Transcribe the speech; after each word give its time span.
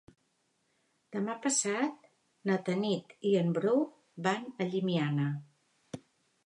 Demà 1.15 1.35
passat 1.43 2.09
na 2.51 2.57
Tanit 2.71 3.15
i 3.31 3.35
en 3.43 3.55
Bru 3.59 3.75
van 4.29 4.51
a 4.67 4.71
Llimiana. 4.73 5.31